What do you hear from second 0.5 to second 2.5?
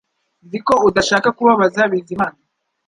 ko udashaka kubabaza Bizimana